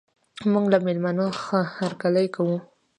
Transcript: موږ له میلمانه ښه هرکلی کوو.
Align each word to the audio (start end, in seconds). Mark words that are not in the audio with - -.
موږ 0.51 0.65
له 0.73 0.77
میلمانه 0.85 1.25
ښه 1.41 1.59
هرکلی 1.77 2.27
کوو. 2.35 2.57